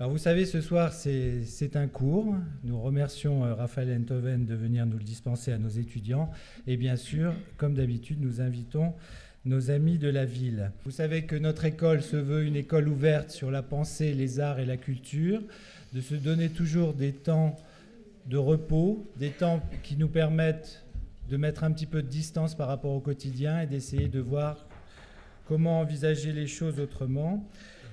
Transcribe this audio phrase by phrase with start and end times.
[0.00, 2.34] Alors vous savez, ce soir, c'est un cours.
[2.64, 6.30] Nous remercions euh, Raphaël Enthoven de venir nous le dispenser à nos étudiants.
[6.66, 8.94] Et bien sûr, comme d'habitude, nous invitons
[9.44, 10.72] nos amis de la ville.
[10.86, 14.58] Vous savez que notre école se veut une école ouverte sur la pensée, les arts
[14.58, 15.42] et la culture,
[15.92, 17.58] de se donner toujours des temps
[18.24, 20.82] de repos, des temps qui nous permettent
[21.28, 24.64] de mettre un petit peu de distance par rapport au quotidien et d'essayer de voir
[25.46, 27.46] comment envisager les choses autrement.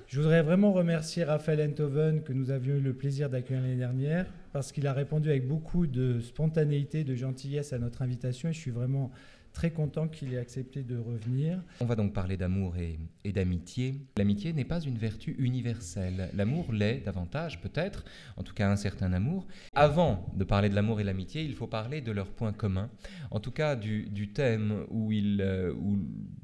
[0.08, 4.25] Je voudrais vraiment remercier Raphaël Enthoven que nous avions eu le plaisir d'accueillir l'année dernière
[4.53, 8.58] parce qu'il a répondu avec beaucoup de spontanéité, de gentillesse à notre invitation et je
[8.58, 9.11] suis vraiment
[9.58, 11.59] très content qu'il ait accepté de revenir.
[11.81, 13.00] On va donc parler d'amour et,
[13.31, 13.95] d'amitié.
[14.16, 16.30] L'amitié n'est pas une vertu universelle.
[16.36, 18.05] L'amour l'est davantage, peut-être,
[18.36, 19.47] en tout cas un certain amour.
[19.73, 22.91] Avant de parler de l'amour et l'amitié, il faut parler de leurs points communs,
[23.31, 25.97] en tout cas du, thème où, euh, où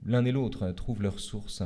[0.07, 1.61] l'un et l'autre trouvent leur source,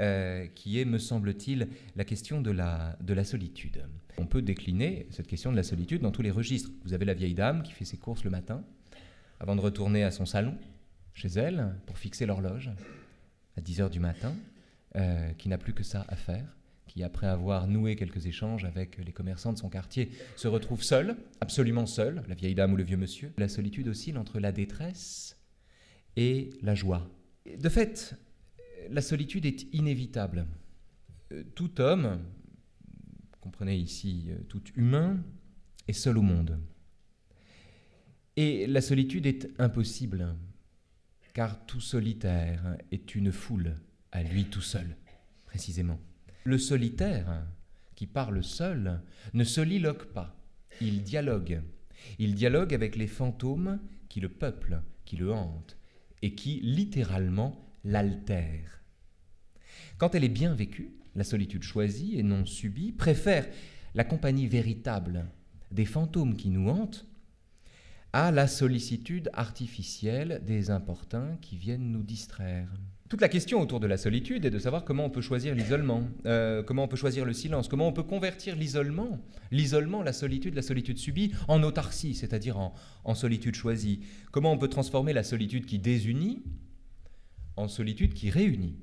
[0.00, 3.84] euh, qui est, me semble-t-il, la question de de la solitude.
[4.18, 6.70] On peut décliner cette question de la solitude dans tous les registres.
[6.84, 8.64] Vous avez la vieille dame qui fait ses courses le matin,
[9.38, 10.56] avant de retourner à son salon
[11.18, 12.70] chez elle pour fixer l'horloge
[13.56, 14.36] à 10 heures du matin,
[14.94, 18.98] euh, qui n'a plus que ça à faire, qui, après avoir noué quelques échanges avec
[18.98, 22.84] les commerçants de son quartier, se retrouve seule, absolument seule, la vieille dame ou le
[22.84, 23.32] vieux monsieur.
[23.36, 25.36] La solitude oscille entre la détresse
[26.16, 27.10] et la joie.
[27.58, 28.14] De fait,
[28.88, 30.46] la solitude est inévitable.
[31.32, 32.20] Euh, tout homme,
[33.40, 35.20] comprenez ici euh, tout humain,
[35.88, 36.60] est seul au monde.
[38.36, 40.36] Et la solitude est impossible
[41.38, 43.76] car tout solitaire est une foule
[44.10, 44.96] à lui tout seul,
[45.46, 46.00] précisément.
[46.42, 47.46] Le solitaire,
[47.94, 49.00] qui parle seul,
[49.34, 50.36] ne soliloque pas,
[50.80, 51.62] il dialogue.
[52.18, 53.78] Il dialogue avec les fantômes
[54.08, 55.76] qui le peuplent, qui le hantent,
[56.22, 58.82] et qui littéralement l'altèrent.
[59.96, 63.46] Quand elle est bien vécue, la solitude choisie et non subie préfère
[63.94, 65.30] la compagnie véritable
[65.70, 67.06] des fantômes qui nous hantent
[68.18, 72.68] à la sollicitude artificielle des importuns qui viennent nous distraire.
[73.08, 76.02] Toute la question autour de la solitude est de savoir comment on peut choisir l'isolement,
[76.26, 79.20] euh, comment on peut choisir le silence, comment on peut convertir l'isolement,
[79.52, 84.00] l'isolement, la solitude, la solitude subie, en autarcie, c'est-à-dire en, solitude choisie.
[84.32, 86.42] Comment on peut transformer la solitude qui désunit
[87.54, 88.80] en solitude qui réunit?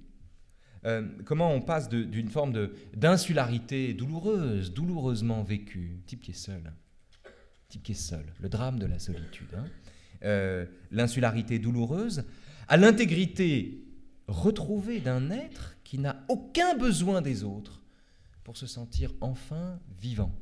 [0.85, 6.71] Euh, comment on passe d'une forme d'insularité douloureuse, douloureusement vécue, type qui est seul,
[7.69, 9.65] type est seul, le drame de la solitude, hein.
[10.23, 12.23] euh, l'insularité douloureuse,
[12.67, 13.83] à l'intégrité
[14.27, 17.81] retrouvée d'un être qui n'a aucun besoin des autres
[18.43, 20.33] pour se sentir enfin vivant.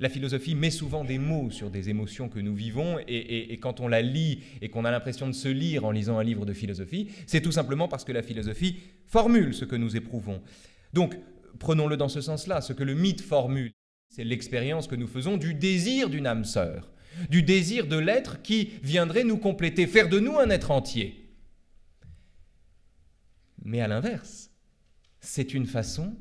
[0.00, 3.86] La philosophie met souvent des mots sur des émotions que nous vivons et quand on
[3.86, 7.08] la lit et qu'on a l'impression de se lire en lisant un livre de philosophie,
[7.26, 10.42] c'est tout simplement parce que la philosophie formule ce que nous éprouvons.
[10.92, 11.16] Donc,
[11.60, 13.72] prenons-le dans ce sens-là, ce que le mythe formule.
[14.12, 16.92] C'est l'expérience que nous faisons du désir d'une âme sœur,
[17.30, 21.30] du désir de l'être qui viendrait nous compléter, faire de nous un être entier.
[23.64, 24.50] Mais à l'inverse,
[25.20, 26.14] c'est une façon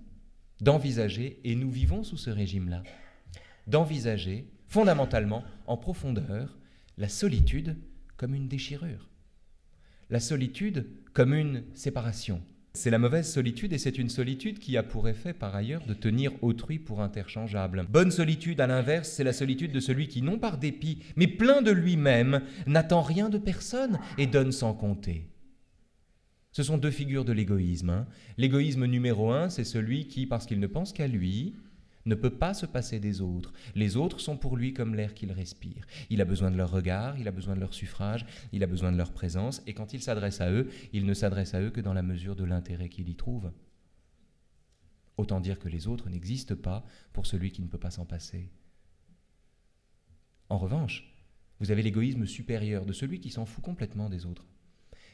[0.61, 2.81] d'envisager, et nous vivons sous ce régime-là,
[3.67, 6.57] d'envisager fondamentalement, en profondeur,
[6.97, 7.75] la solitude
[8.15, 9.09] comme une déchirure,
[10.09, 12.41] la solitude comme une séparation,
[12.73, 15.93] c'est la mauvaise solitude et c'est une solitude qui a pour effet par ailleurs de
[15.93, 17.85] tenir autrui pour interchangeable.
[17.89, 21.61] Bonne solitude à l'inverse, c'est la solitude de celui qui, non par dépit, mais plein
[21.61, 25.27] de lui-même, n'attend rien de personne et donne sans compter.
[26.53, 27.89] Ce sont deux figures de l'égoïsme.
[27.89, 28.07] Hein.
[28.37, 31.55] L'égoïsme numéro un, c'est celui qui, parce qu'il ne pense qu'à lui,
[32.05, 33.53] ne peut pas se passer des autres.
[33.75, 35.85] Les autres sont pour lui comme l'air qu'il respire.
[36.09, 38.91] Il a besoin de leur regard, il a besoin de leur suffrage, il a besoin
[38.91, 41.81] de leur présence, et quand il s'adresse à eux, il ne s'adresse à eux que
[41.81, 43.51] dans la mesure de l'intérêt qu'il y trouve.
[45.17, 48.51] Autant dire que les autres n'existent pas pour celui qui ne peut pas s'en passer.
[50.49, 51.13] En revanche,
[51.59, 54.47] vous avez l'égoïsme supérieur de celui qui s'en fout complètement des autres.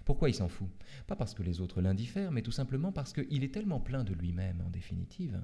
[0.06, 0.70] Pourquoi il s'en fout?
[1.06, 4.14] Pas parce que les autres l'indiffèrent, mais tout simplement parce qu'il est tellement plein de
[4.14, 5.42] lui-même, en définitive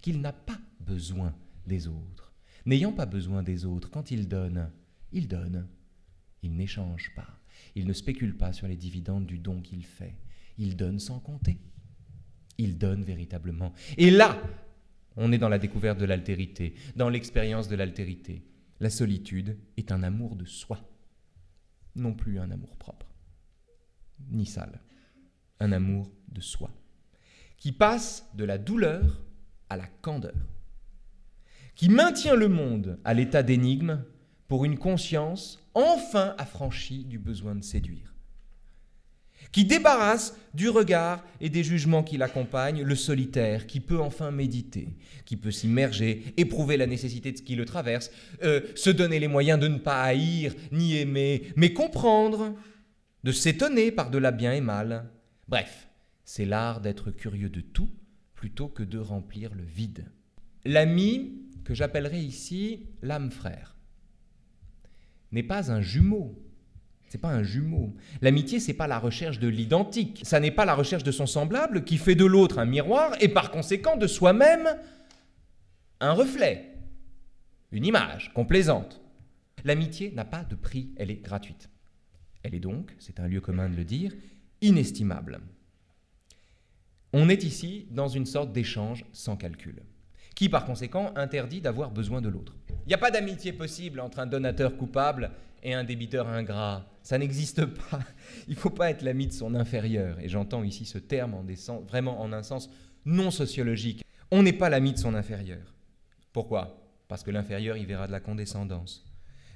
[0.00, 1.34] qu'il n'a pas besoin
[1.66, 2.32] des autres.
[2.64, 4.70] N'ayant pas besoin des autres, quand il donne,
[5.12, 5.68] il donne.
[6.42, 7.38] Il n'échange pas.
[7.74, 10.16] Il ne spécule pas sur les dividendes du don qu'il fait.
[10.58, 11.58] Il donne sans compter.
[12.58, 13.72] Il donne véritablement.
[13.96, 14.40] Et là,
[15.16, 18.42] on est dans la découverte de l'altérité, dans l'expérience de l'altérité.
[18.80, 20.78] La solitude est un amour de soi,
[21.94, 23.06] non plus un amour propre,
[24.30, 24.80] ni sale,
[25.60, 26.70] un amour de soi,
[27.56, 29.22] qui passe de la douleur
[29.68, 30.34] à la candeur,
[31.74, 34.04] qui maintient le monde à l'état d'énigme
[34.48, 38.12] pour une conscience enfin affranchie du besoin de séduire.
[39.52, 44.88] qui débarrasse du regard et des jugements qui l'accompagnent le solitaire, qui peut enfin méditer,
[45.24, 48.10] qui peut s'immerger, éprouver la nécessité de ce qui le traverse,
[48.42, 52.54] euh, se donner les moyens de ne pas haïr ni aimer, mais comprendre,
[53.24, 55.08] de s'étonner par de la bien et mal.
[55.48, 55.88] Bref,
[56.24, 57.90] c'est l'art d'être curieux de tout
[58.36, 60.06] plutôt que de remplir le vide.
[60.64, 63.76] L'ami, que j'appellerai ici l'âme frère,
[65.32, 66.40] n'est pas un jumeau
[67.08, 67.94] c'est pas un jumeau.
[68.20, 70.20] L'amitié, c'est pas la recherche de l'identique.
[70.24, 73.28] Ça n'est pas la recherche de son semblable qui fait de l'autre un miroir et
[73.28, 74.68] par conséquent de soi-même
[76.00, 76.74] un reflet,
[77.70, 79.00] une image complaisante.
[79.64, 81.70] L'amitié n'a pas de prix, elle est gratuite.
[82.42, 84.12] Elle est donc, c'est un lieu commun de le dire,
[84.60, 85.40] inestimable.
[87.12, 89.82] On est ici dans une sorte d'échange sans calcul,
[90.34, 92.54] qui par conséquent interdit d'avoir besoin de l'autre.
[92.84, 95.30] Il n'y a pas d'amitié possible entre un donateur coupable
[95.62, 96.86] et un débiteur ingrat.
[97.02, 98.00] Ça n'existe pas.
[98.48, 100.18] Il ne faut pas être l'ami de son inférieur.
[100.20, 101.44] Et j'entends ici ce terme en
[101.88, 102.70] vraiment en un sens
[103.04, 104.04] non sociologique.
[104.30, 105.74] On n'est pas l'ami de son inférieur.
[106.32, 106.82] Pourquoi?
[107.08, 109.04] Parce que l'inférieur, il verra de la condescendance.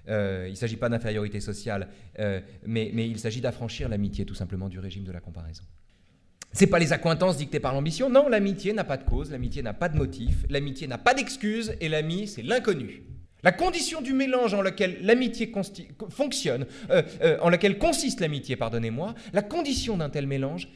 [0.09, 1.89] Euh, il ne s'agit pas d'infériorité sociale,
[2.19, 5.65] euh, mais il s'agit d'affranchir l'amitié tout simplement du régime de la comparaison.
[6.53, 9.73] C'est pas les accointances dictées par l'ambition, non, l'amitié n'a pas de cause, l'amitié n'a
[9.73, 13.05] pas de motif, l'amitié n'a pas d'excuse, et l'ami, c'est l'inconnu.
[13.43, 15.53] La condition du mélange en lequel l'amitié
[16.11, 20.69] fonctionne, euh, euh, en laquelle consiste l'amitié, pardonnez-moi, la condition d'un tel mélange,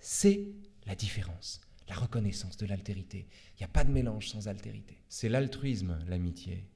[0.00, 0.48] c'est
[0.86, 3.26] la différence, la reconnaissance de l'altérité.
[3.54, 5.00] Il n'y a pas de mélange sans altérité.
[5.08, 6.66] C'est l'altruisme, l'amitié.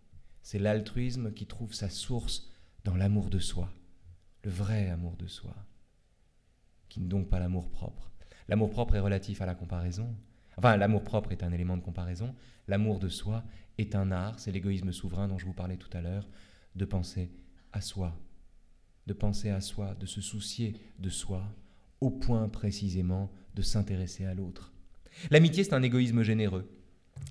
[0.42, 2.50] C'est l'altruisme qui trouve sa source
[2.84, 3.70] dans l'amour de soi,
[4.44, 5.54] le vrai amour de soi,
[6.88, 8.13] qui n'est donc pas l'amour propre.
[8.48, 10.14] L'amour propre est relatif à la comparaison.
[10.56, 12.34] Enfin, l'amour propre est un élément de comparaison.
[12.68, 13.44] L'amour de soi
[13.78, 16.28] est un art, c'est l'égoïsme souverain dont je vous parlais tout à l'heure,
[16.76, 17.30] de penser
[17.72, 18.16] à soi,
[19.06, 21.42] de penser à soi, de se soucier de soi,
[22.00, 24.72] au point précisément de s'intéresser à l'autre.
[25.30, 26.68] L'amitié, c'est un égoïsme généreux.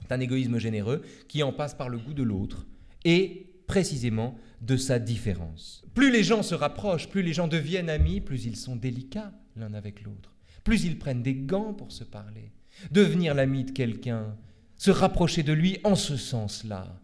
[0.01, 2.65] C'est un égoïsme généreux qui en passe par le goût de l'autre
[3.05, 5.83] et précisément de sa différence.
[5.93, 9.73] Plus les gens se rapprochent, plus les gens deviennent amis, plus ils sont délicats l'un
[9.73, 10.32] avec l'autre,
[10.63, 12.51] plus ils prennent des gants pour se parler.
[12.91, 14.35] Devenir l'ami de quelqu'un,
[14.75, 16.99] se rapprocher de lui en ce sens-là,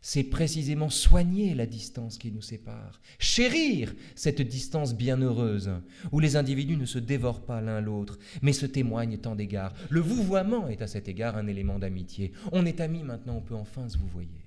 [0.00, 5.72] c'est précisément soigner la distance qui nous sépare, chérir cette distance bienheureuse,
[6.12, 9.74] où les individus ne se dévorent pas l'un l'autre, mais se témoignent tant d'égards.
[9.90, 12.30] Le vouvoiement est à cet égard un élément d'amitié.
[12.52, 14.46] On est amis maintenant, on peut enfin se vouvoyer.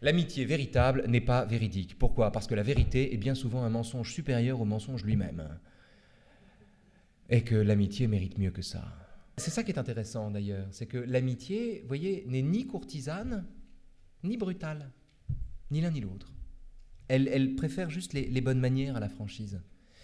[0.00, 1.98] L'amitié véritable n'est pas véridique.
[1.98, 2.32] Pourquoi?
[2.32, 5.46] Parce que la vérité est bien souvent un mensonge supérieur au mensonge lui-même.
[7.28, 8.84] Et que l'amitié mérite mieux que ça.
[9.38, 13.44] C'est ça qui est intéressant d'ailleurs, c'est que l'amitié, vous voyez, n'est ni courtisane,
[14.24, 14.90] ni brutale,
[15.70, 16.32] ni l'un ni l'autre.
[17.08, 19.60] Elle, préfère juste les, bonnes manières à la franchise.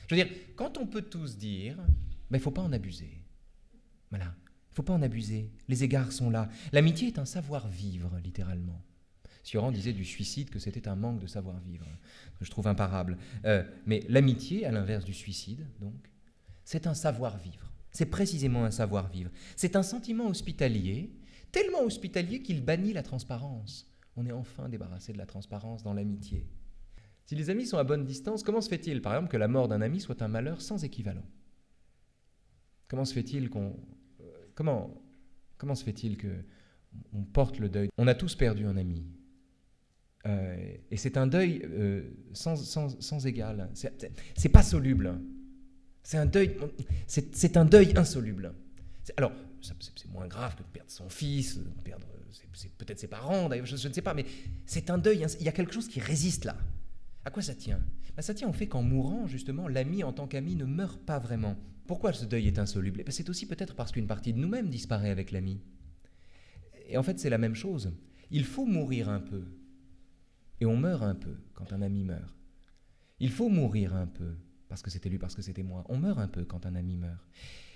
[0.07, 1.77] Je veux dire, quand on peut tous dire,
[2.31, 3.25] il ne faut pas en abuser.
[4.11, 4.35] Voilà,
[4.71, 5.51] il faut pas en abuser.
[5.69, 6.49] Les égards sont là.
[6.73, 8.85] L'amitié est un savoir-vivre, littéralement.
[9.43, 11.87] Sioran disait du suicide que c'était un manque de savoir-vivre,
[12.39, 13.19] que je trouve imparable.
[13.45, 16.12] Euh, mais l'amitié, à l'inverse du suicide, donc,
[16.65, 17.73] c'est un savoir-vivre.
[17.91, 19.31] C'est précisément un savoir-vivre.
[19.57, 21.13] C'est un sentiment hospitalier,
[21.51, 23.91] tellement hospitalier qu'il bannit la transparence.
[24.17, 26.47] On est enfin débarrassé de la transparence dans l'amitié.
[27.27, 29.69] Si les amis sont à bonne distance, comment se fait-il, par exemple, que la mort
[29.69, 31.25] d'un ami soit un malheur sans équivalent?
[32.89, 33.77] Comment se fait-il qu'on
[34.21, 35.03] euh, comment
[35.57, 36.45] comment se fait-il que
[37.15, 37.89] on porte le deuil?
[37.97, 39.07] On a tous perdu un ami.
[40.27, 43.71] Euh, et c'est un deuil euh, sans, sans, sans, égal.
[43.73, 45.19] C'est pas soluble.
[46.03, 46.57] C'est un deuil,
[47.07, 48.55] c'est un deuil insoluble.
[49.17, 52.07] Alors, c'est moins grave que de perdre son fils, de perdre
[52.79, 54.27] peut-être ses parents, d'ailleurs, je, ne sais pas, mais
[54.67, 56.57] c'est un deuil, il y a quelque chose qui résiste là.
[57.25, 57.81] À quoi ça tient?
[58.17, 61.19] Ben, Ça tient au fait qu'en mourant, justement, l'ami en tant qu'ami ne meurt pas
[61.19, 61.57] vraiment.
[61.87, 63.01] Pourquoi ce deuil est insoluble?
[63.01, 65.61] Eh ben, C'est aussi peut-être parce qu'une partie de nous-mêmes disparaît avec l'ami.
[66.89, 67.93] Et en fait, c'est la même chose.
[68.31, 69.45] Il faut mourir un peu.
[70.61, 72.35] Et on meurt un peu quand un ami meurt.
[73.21, 74.35] Il faut mourir un peu
[74.73, 75.85] parce que c'était lui, parce que c'était moi.
[75.91, 77.29] On meurt un peu quand un ami meurt.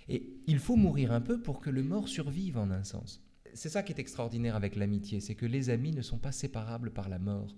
[0.08, 3.22] Et il faut mourir un peu pour que le mort survive en un sens.
[3.52, 6.90] C'est ça qui est extraordinaire avec l'amitié, c'est que les amis ne sont pas séparables
[6.90, 7.54] par la mort.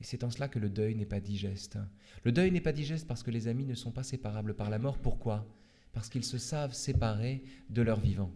[0.00, 1.78] Et c'est en cela que le deuil n'est pas digeste.
[2.22, 4.78] Le deuil n'est pas digeste parce que les amis ne sont pas séparables par la
[4.78, 4.98] mort.
[4.98, 5.44] Pourquoi?
[5.92, 8.30] Parce qu'ils se savent séparés de leur vivant.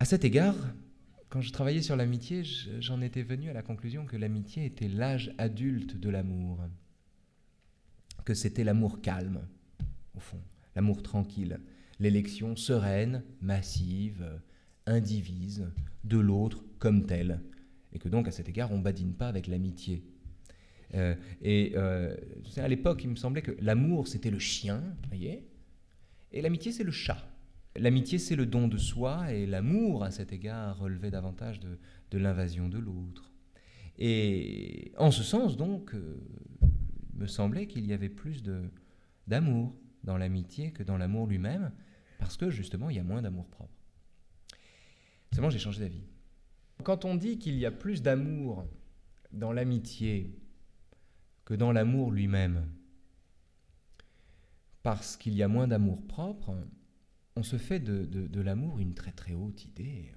[0.00, 0.56] À cet égard,
[1.28, 2.42] quand je travaillais sur l'amitié,
[2.80, 6.60] j'en étais venu à la conclusion que l'amitié était l'âge adulte de l'amour,
[8.24, 9.46] que c'était l'amour calme,
[10.14, 10.40] au fond,
[10.74, 11.60] l'amour tranquille,
[12.00, 14.40] l'élection sereine, massive,
[14.86, 15.70] indivise
[16.04, 17.42] de l'autre comme tel,
[17.92, 20.04] et que donc à cet égard on badine pas avec l'amitié.
[20.94, 22.16] Euh, et euh,
[22.56, 25.46] à l'époque, il me semblait que l'amour, c'était le chien, voyez,
[26.32, 27.26] et l'amitié, c'est le chat.
[27.78, 31.78] L'amitié, c'est le don de soi, et l'amour, à cet égard, relevait davantage de,
[32.10, 33.32] de l'invasion de l'autre.
[33.98, 36.20] Et en ce sens, donc, euh,
[36.62, 38.42] il me semblait qu'il y avait plus
[39.26, 41.72] d'amour dans l'amitié que dans l'amour lui-même,
[42.18, 43.72] parce que justement, il y a moins d'amour propre.
[45.32, 46.04] Seulement, j'ai changé d'avis.
[46.84, 48.66] Quand on dit qu'il y a plus d'amour
[49.32, 50.38] dans l'amitié
[51.44, 52.68] que dans l'amour lui-même,
[54.82, 56.54] parce qu'il y a moins d'amour propre,
[57.38, 60.12] on se fait de, l'amour une très très haute idée.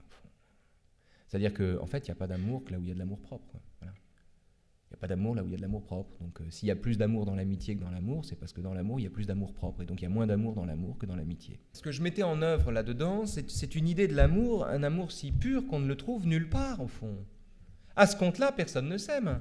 [1.28, 2.94] C'est-à-dire qu'en en fait, il n'y a pas d'amour que là où il y a
[2.94, 3.56] de l'amour propre.
[3.84, 6.12] Il n'y a pas d'amour là où il y a de l'amour propre.
[6.20, 8.60] Donc euh, s'il y a plus d'amour dans l'amitié que dans l'amour, c'est parce que
[8.60, 9.84] dans l'amour, il y a plus d'amour propre.
[9.84, 11.62] Et donc il y a moins d'amour dans l'amour que dans l'amitié.
[11.72, 15.32] Ce que je mettais en œuvre là-dedans, c'est une idée de l'amour, un amour si
[15.32, 17.25] pur qu'on ne le trouve nulle part, au fond.
[17.96, 19.40] À ce compte-là, personne ne s'aime.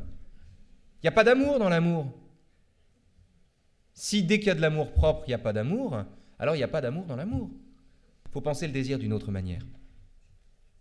[1.03, 2.13] Il n'y a pas d'amour dans l'amour.
[3.93, 6.05] Si dès qu'il y a de l'amour propre, il n'y a pas d'amour,
[6.39, 7.51] alors il n'y a pas d'amour dans l'amour.
[8.31, 9.67] Il faut penser le désir d'une autre manière.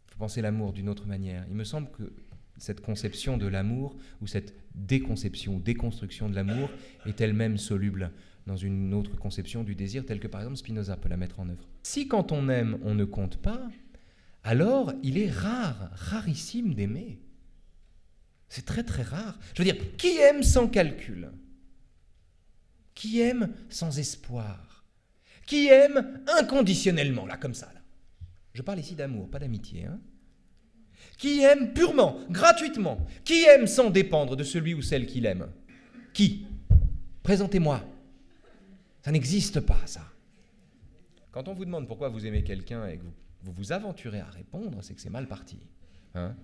[0.07, 1.45] Il faut penser l'amour d'une autre manière.
[1.49, 2.13] Il me semble que
[2.57, 6.69] cette conception de l'amour ou cette déconception ou déconstruction de l'amour
[7.07, 8.11] est elle-même soluble
[8.45, 11.49] dans une autre conception du désir telle que par exemple Spinoza peut la mettre en
[11.49, 11.67] œuvre.
[11.81, 13.67] Si quand on aime on ne compte pas,
[14.43, 17.19] alors il est rare, rarissime d'aimer.
[18.47, 19.39] C'est très très rare.
[19.55, 21.31] Je veux dire, qui aime sans calcul?
[22.93, 24.68] Qui aime sans espoir?
[25.49, 27.81] Qui aime inconditionnellement, là comme ça là
[28.53, 29.85] Je parle ici d'amour, pas d'amitié.
[29.85, 29.99] Hein
[31.17, 35.47] qui aime purement, gratuitement, qui aime sans dépendre de celui ou celle qu'il aime.
[36.13, 36.45] Qui?
[37.23, 37.83] Présentez-moi.
[39.01, 40.03] Ça n'existe pas, ça.
[41.31, 43.03] Quand on vous demande pourquoi vous aimez quelqu'un et que
[43.41, 45.57] vous vous, aventurez à répondre, c'est que c'est mal parti.
[46.13, 46.35] Hein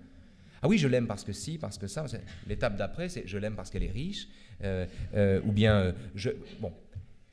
[0.62, 2.06] ah oui, je l'aime parce que si, parce que ça.
[2.48, 4.26] L'étape d'après, c'est je l'aime parce qu'elle est riche,
[4.64, 6.30] euh, euh, ou bien euh, je.
[6.58, 6.72] Bon,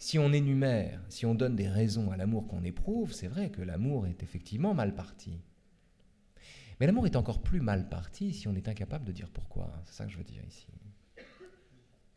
[0.04, 3.62] si on énumère, si on donne des raisons à l'amour qu'on éprouve, c'est vrai que
[3.62, 5.40] l'amour est effectivement mal parti.
[6.78, 9.72] Mais l'amour est encore plus mal parti si on est incapable de dire pourquoi.
[9.86, 10.68] C'est ça que je veux dire ici.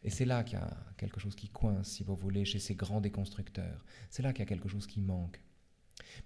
[0.02, 2.74] Et c'est là qu'il y a quelque chose qui coince, si vous voulez, chez ces
[2.74, 3.84] grands déconstructeurs.
[4.10, 5.40] C'est là qu'il y a quelque chose qui manque.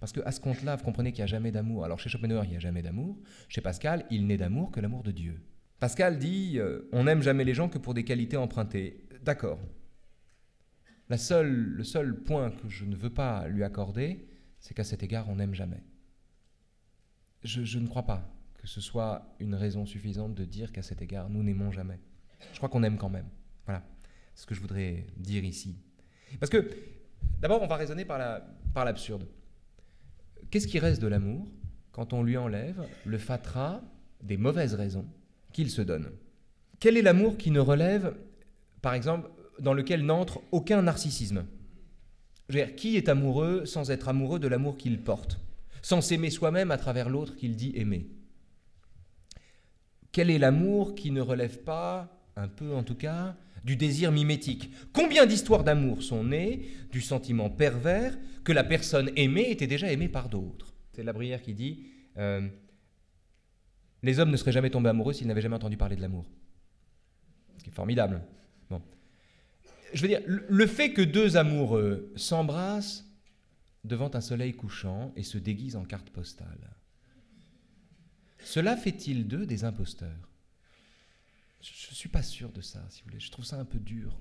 [0.00, 1.84] Parce qu'à ce compte-là, vous comprenez qu'il n'y a jamais d'amour.
[1.84, 3.18] Alors chez Schopenhauer, il n'y a jamais d'amour.
[3.50, 5.42] Chez Pascal, il n'est d'amour que l'amour de Dieu.
[5.78, 9.04] Pascal dit euh, on n'aime jamais les gens que pour des qualités empruntées.
[9.22, 9.58] D'accord.
[11.10, 14.26] La seule, le seul point que je ne veux pas lui accorder,
[14.60, 15.82] c'est qu'à cet égard, on n'aime jamais
[17.42, 21.30] je, ne crois pas que ce soit une raison suffisante de dire qu'à cet égard,
[21.30, 21.98] nous n'aimons jamais.
[22.52, 23.28] Je crois qu'on aime quand même.
[23.64, 23.82] Voilà
[24.34, 25.76] ce que je voudrais dire ici.
[26.38, 26.70] Parce que,
[27.40, 28.18] d'abord, on va raisonner par
[28.84, 29.22] l'absurde.
[29.22, 31.46] La, Qu'est-ce qui reste de l'amour
[31.92, 33.82] quand on lui enlève le fatras
[34.22, 35.06] des mauvaises raisons
[35.52, 36.10] qu'il se donne?
[36.78, 38.16] Quel est l'amour qui ne relève,
[38.82, 41.44] par exemple, dans lequel n'entre aucun narcissisme
[42.50, 45.40] dire, Qui est amoureux sans être amoureux de l'amour qu'il porte?
[45.82, 48.08] Sans s'aimer soi-même à travers l'autre qu'il dit aimer.
[50.12, 54.70] Quel est l'amour qui ne relève pas, un peu en tout cas, du désir mimétique?
[54.92, 60.08] Combien d'histoires d'amour sont nées du sentiment pervers que la personne aimée était déjà aimée
[60.08, 60.74] par d'autres?
[60.92, 61.86] C'est la Brière qui dit
[62.18, 62.46] euh,
[64.02, 66.26] Les hommes ne seraient jamais tombés amoureux s'ils n'avaient jamais entendu parler de l'amour.
[67.56, 68.20] Ce qui est formidable.
[69.92, 73.06] Je veux dire, le fait que deux amoureux s'embrassent
[73.84, 76.70] devant un soleil couchant et se déguise en carte postale.
[78.44, 80.28] Cela fait-il d'eux des imposteurs?
[81.60, 83.20] Je ne suis pas sûr de ça, si vous voulez.
[83.20, 84.18] Je trouve ça un peu dur.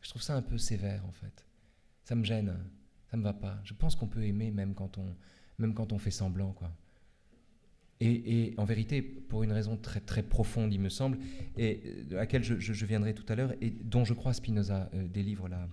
[0.00, 1.44] Je trouve ça un peu sévère, en fait.
[2.04, 2.56] Ça me gêne.
[3.10, 3.60] Ça ne me va pas.
[3.64, 5.16] Je pense qu'on peut aimer même quand on,
[5.58, 6.52] même quand on fait semblant.
[6.52, 6.72] Quoi.
[8.00, 11.18] Et, en vérité, pour une raison très, très profonde, il me semble,
[11.56, 11.80] et
[12.12, 15.66] à laquelle je, viendrai tout à l'heure, et dont je crois Spinoza euh, délivre la,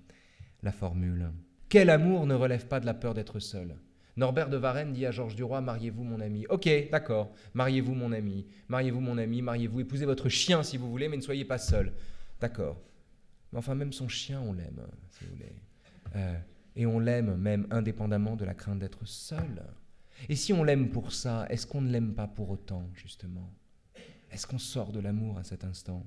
[0.61, 1.31] la formule.
[1.67, 3.75] Quel amour ne relève pas de la peur d'être seul?
[4.15, 6.45] Norbert de Varenne dit à Georges Duroy Mariez-vous, mon ami.
[6.47, 8.45] Ok, d'accord, mariez-vous, mon ami.
[8.67, 9.81] Mariez-vous, mon ami, mariez-vous.
[9.81, 11.93] Épousez votre chien si vous voulez, mais ne soyez pas seul.
[12.39, 12.79] D'accord.
[13.51, 15.55] Mais enfin, même son chien, on l'aime, si vous voulez.
[16.15, 16.37] Euh,
[16.75, 19.63] et on l'aime même indépendamment de la crainte d'être seul.
[20.29, 23.51] Et si on l'aime pour ça, est-ce qu'on ne l'aime pas pour autant, justement?
[24.31, 26.05] Est-ce qu'on sort de l'amour à cet instant?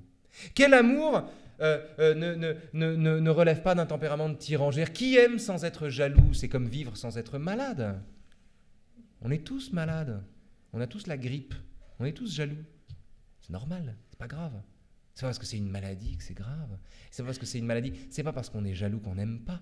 [0.53, 1.29] Quel amour
[1.61, 2.13] euh, euh,
[2.73, 6.33] ne, relève pas d'un tempérament de tyrangère Qui aime sans être jaloux?
[6.33, 8.01] C'est comme vivre sans être malade.
[9.21, 10.23] On est tous malades.
[10.73, 11.55] On a tous la grippe.
[11.99, 12.63] On est tous jaloux.
[13.41, 13.95] C'est normal.
[14.09, 14.61] C'est pas grave.
[15.13, 16.77] C'est pas parce que c'est une maladie que c'est grave.
[17.09, 17.93] C'est pas parce que c'est une maladie.
[18.09, 19.61] C'est pas parce qu'on est jaloux qu'on n'aime pas.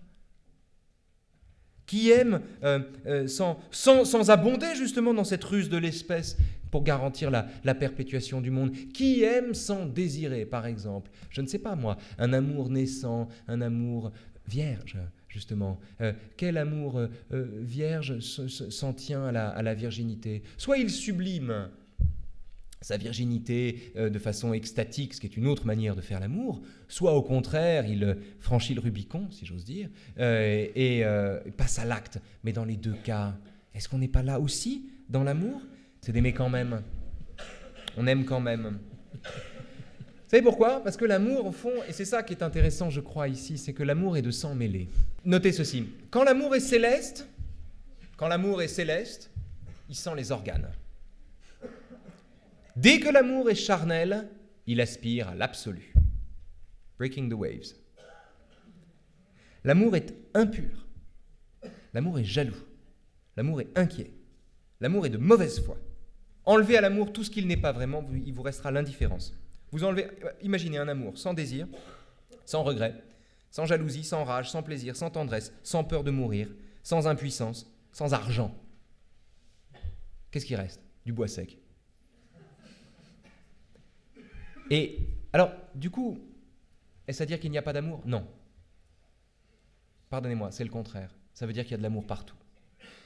[1.85, 6.37] Qui aime euh, sans, sans, sans abonder justement dans cette ruse de l'espèce
[6.71, 11.47] pour garantir la, la, perpétuation du monde Qui aime sans désirer, par exemple Je ne
[11.47, 14.11] sais pas moi, un amour naissant, un amour
[14.47, 14.97] vierge,
[15.29, 15.79] justement.
[16.01, 20.43] Euh, quel amour euh, euh, vierge s'en tient à la, à la, virginité?
[20.57, 21.69] Soit il sublime
[22.85, 27.13] sa virginité de façon extatique, ce qui est une autre manière de faire l'amour, soit
[27.13, 29.89] au contraire, il franchit le Rubicon, si j'ose dire,
[30.19, 31.03] et, et
[31.57, 32.19] passe à l'acte.
[32.43, 33.33] Mais dans les deux cas,
[33.73, 35.59] est-ce qu'on n'est pas là aussi dans l'amour?
[36.01, 36.83] C'est d'aimer quand même.
[37.97, 38.77] On aime quand même.
[39.13, 40.83] Vous savez pourquoi?
[40.83, 43.73] Parce que l'amour, au fond, et c'est ça qui est intéressant, je crois, ici, c'est
[43.73, 44.89] que l'amour est de sang mêlé.
[45.23, 45.87] Notez ceci.
[46.11, 47.27] Quand l'amour est céleste,
[48.15, 49.31] quand l'amour est céleste,
[49.89, 50.69] il sent les organes.
[52.75, 54.29] Dès que l'amour est charnel,
[54.67, 55.93] il aspire à l'absolu.
[56.97, 57.73] Breaking the waves.
[59.63, 60.85] L'amour est impur.
[61.93, 62.65] L'amour est jaloux.
[63.37, 64.11] L'amour est inquiet.
[64.81, 65.77] L'amour est de mauvaise foi.
[66.45, 69.33] Enlevez à l'amour tout ce qu'il n'est pas vraiment, il vous restera l'indifférence.
[69.71, 70.07] Vous enlevez,
[70.41, 71.67] imaginez un amour sans désir,
[72.45, 73.03] sans regret,
[73.49, 76.49] sans jalousie, sans rage, sans plaisir, sans tendresse, sans peur de mourir,
[76.83, 78.53] sans impuissance, sans argent.
[80.29, 80.81] Qu'est-ce qui reste?
[81.05, 81.57] Du bois sec.
[84.69, 84.99] Et
[85.33, 86.17] alors, du coup,
[87.07, 88.01] est-ce à dire qu'il n'y a pas d'amour?
[88.05, 88.25] Non.
[90.09, 91.13] Pardonnez-moi, c'est le contraire.
[91.33, 92.35] Ça veut dire qu'il y a de l'amour partout.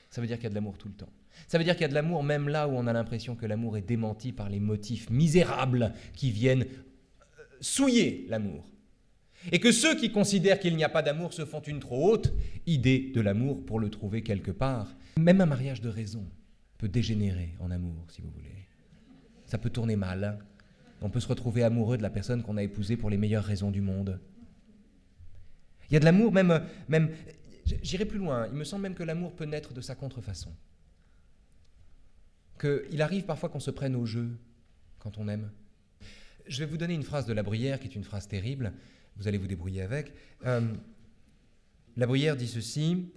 [0.10, 1.10] Ça veut dire qu'il y a de l'amour tout le temps.
[1.48, 3.46] Ça veut dire qu'il y a de l'amour même là où on a l'impression que
[3.46, 8.66] l'amour est démenti par les motifs misérables qui viennent euh, souiller l'amour.
[9.52, 12.34] Et que ceux qui considèrent qu'il n'y a pas d'amour se font une trop haute
[12.66, 14.96] idée de l'amour pour le trouver quelque part.
[15.18, 16.26] Même un mariage de raison
[16.78, 18.50] peut dégénérer en amour, si vous voulez.
[19.46, 20.40] Ça peut tourner mal.
[21.02, 23.72] On peut se retrouver amoureux de la personne qu'on a épousée pour les meilleures raisons
[23.72, 24.20] du monde.
[25.90, 27.10] Il y a de l'amour même, même
[27.82, 28.48] J'irai plus loin.
[28.48, 30.54] Il me semble même que l'amour peut naître de sa contrefaçon.
[32.60, 34.38] Qu'il arrive parfois qu'on se prenne au jeu
[34.98, 35.52] quand on aime.
[36.48, 38.74] Je vais vous donner une phrase de La Bruyère qui est une phrase terrible.
[39.18, 40.14] Vous allez vous débrouiller avec.
[40.46, 40.74] Euh,
[41.96, 43.12] la Bruyère dit ceci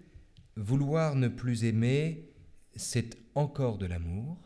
[0.56, 2.28] Vouloir ne plus aimer,
[2.76, 4.36] c'est encore de l'amour.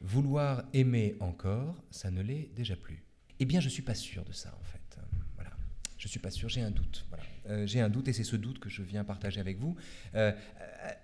[0.00, 3.04] Vouloir aimer encore, ça ne l'est déjà plus.
[3.40, 4.98] Eh bien, je ne suis pas sûr de ça, en fait.
[5.34, 5.50] Voilà.
[5.98, 7.06] Je ne suis pas sûr, j'ai un doute.
[7.08, 7.24] Voilà.
[7.50, 9.76] Euh, j'ai un doute et c'est ce doute que je viens partager avec vous.
[10.14, 10.32] Euh,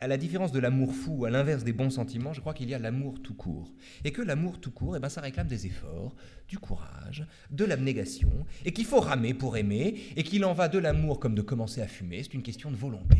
[0.00, 2.74] à la différence de l'amour fou, à l'inverse des bons sentiments, je crois qu'il y
[2.74, 3.72] a l'amour tout court.
[4.05, 6.14] Et que l'amour tout court, eh ben, ça réclame des efforts,
[6.48, 8.31] du courage, de l'abnégation,
[8.64, 11.81] et qu'il faut ramer pour aimer, et qu'il en va de l'amour comme de commencer
[11.81, 13.18] à fumer, c'est une question de volonté.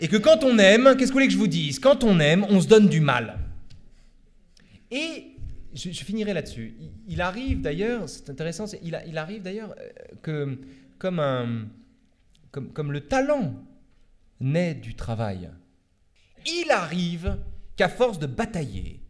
[0.00, 1.78] Et que quand on aime, qu'est-ce que vous voulez que je vous dise?
[1.78, 3.38] Quand on aime, on se donne du mal.
[5.88, 6.74] Je, finirai là-dessus.
[7.08, 9.88] Il, arrive d'ailleurs, c'est intéressant, il, arrive d'ailleurs euh,
[10.22, 10.58] que
[10.98, 13.54] comme le talent
[14.40, 15.50] naît du travail.
[16.46, 17.38] Il arrive
[17.76, 19.00] qu'à force de batailler,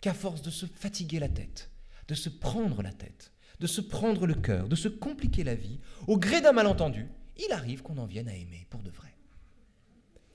[0.00, 1.70] qu'à force de se fatiguer la tête,
[2.08, 5.78] de se prendre la tête, de se prendre le cœur, de se compliquer la vie,
[6.06, 7.06] au gré d'un malentendu,
[7.36, 9.08] il arrive qu'on en vienne à aimer pour de vrai.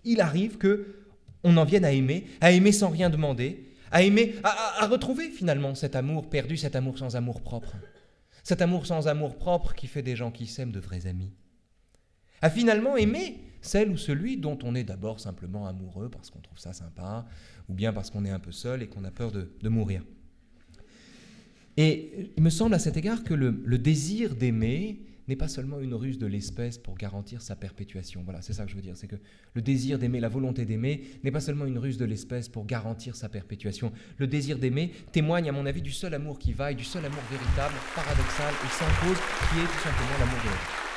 [0.03, 0.95] Il arrive que
[1.43, 5.29] on en vienne à aimer, à aimer sans rien demander, à aimer, à, à retrouver
[5.29, 7.75] finalement cet amour perdu, cet amour sans amour propre.
[8.43, 11.33] Cet amour sans amour propre qui fait des gens qui s'aiment de vrais amis.
[12.41, 16.59] A finalement aimé celle ou celui dont on est d'abord simplement amoureux parce qu'on trouve
[16.59, 17.25] ça sympa,
[17.67, 20.03] ou bien parce qu'on est un peu seul et qu'on a peur de, mourir.
[21.77, 25.93] Et il me semble à cet égard que le désir d'aimer n'est pas seulement une
[25.93, 28.23] ruse de l'espèce pour garantir sa perpétuation.
[28.23, 28.97] Voilà, c'est ça que je veux dire.
[28.97, 29.15] C'est que
[29.53, 33.15] le désir d'aimer, la volonté d'aimer, n'est pas seulement une ruse de l'espèce pour garantir
[33.15, 33.93] sa perpétuation.
[34.17, 37.21] Le désir d'aimer témoigne, à mon avis, du seul amour qui vaille, du seul amour
[37.29, 39.17] véritable, paradoxal et sans cause,
[39.49, 40.89] qui est tout simplement l'amour de l'autre.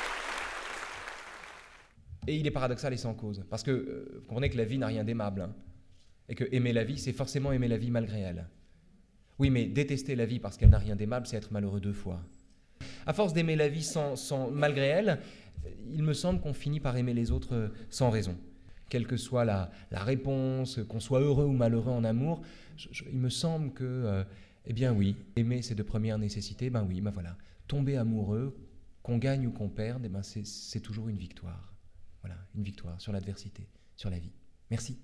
[2.25, 3.45] Et il est paradoxal et sans cause.
[3.49, 5.41] Parce que euh, comprenez que la vie n'a rien d'aimable.
[5.41, 5.55] Hein,
[6.27, 8.47] et que aimer la vie, c'est forcément aimer la vie malgré elle.
[9.37, 12.23] Oui, mais détester la vie parce qu'elle n'a rien d'aimable, c'est être malheureux deux fois.
[13.05, 15.19] À force d'aimer la vie sans, malgré elle,
[15.91, 18.37] il me semble qu'on finit par aimer les autres sans raison.
[18.89, 22.41] Quelle que soit la, réponse, qu'on soit heureux ou malheureux en amour,
[23.11, 24.23] il me semble que, euh,
[24.65, 27.37] eh bien oui, aimer c'est de première nécessité, ben oui, ben voilà.
[27.67, 28.55] Tomber amoureux,
[29.01, 31.73] qu'on gagne ou qu'on perde, eh ben c'est toujours une victoire.
[32.21, 34.31] Voilà, une victoire sur l'adversité, sur la vie.
[34.69, 34.97] Merci.